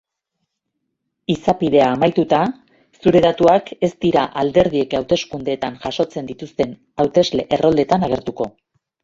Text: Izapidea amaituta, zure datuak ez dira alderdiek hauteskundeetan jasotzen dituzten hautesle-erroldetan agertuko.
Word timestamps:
Izapidea 1.33 1.89
amaituta, 1.95 2.39
zure 3.03 3.21
datuak 3.25 3.69
ez 3.89 3.91
dira 4.07 4.25
alderdiek 4.45 4.97
hauteskundeetan 5.01 5.79
jasotzen 5.85 6.33
dituzten 6.33 6.75
hautesle-erroldetan 7.05 8.09
agertuko. 8.11 8.51